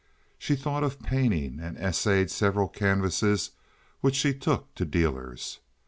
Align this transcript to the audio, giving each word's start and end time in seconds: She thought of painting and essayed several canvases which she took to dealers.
She 0.39 0.55
thought 0.55 0.83
of 0.83 1.03
painting 1.03 1.59
and 1.59 1.77
essayed 1.77 2.31
several 2.31 2.67
canvases 2.67 3.51
which 3.99 4.15
she 4.15 4.33
took 4.33 4.73
to 4.73 4.83
dealers. 4.83 5.59